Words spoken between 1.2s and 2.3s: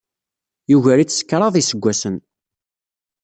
kraḍ n yiseggasen.